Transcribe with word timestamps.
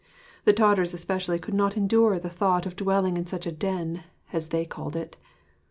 The 0.45 0.51
daughters 0.51 0.95
especially 0.95 1.37
could 1.37 1.53
not 1.53 1.77
endure 1.77 2.17
the 2.17 2.27
thought 2.27 2.65
of 2.65 2.75
dwelling 2.75 3.17
in 3.17 3.27
such 3.27 3.45
a 3.45 3.51
den 3.51 4.03
(as 4.33 4.47
they 4.47 4.65
called 4.65 4.95
it). 4.95 5.15